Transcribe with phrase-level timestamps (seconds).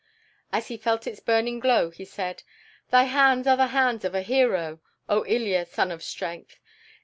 [0.51, 2.41] As he felt its burning glow he said,
[2.89, 6.59] "Thy hands are the hands of a hero, O Ilya, son of strength.